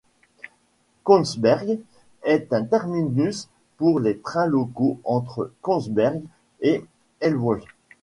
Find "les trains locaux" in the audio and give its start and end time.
3.99-4.99